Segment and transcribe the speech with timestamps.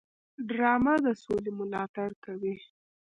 [0.49, 2.55] ډرامه د سولې ملاتړ کوي